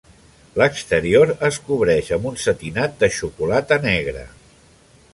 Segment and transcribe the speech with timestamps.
[0.59, 4.29] L'exterior es cobreix amb un setinat de xocolata negra.